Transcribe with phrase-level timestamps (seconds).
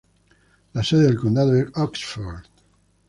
[0.73, 2.45] La sede del condado es Oxford.